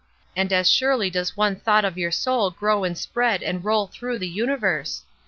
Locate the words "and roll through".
3.43-4.17